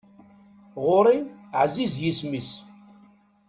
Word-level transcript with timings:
Ɣur-i 0.85 1.17
ɛziz 1.61 1.93
yisem-is. 2.03 2.51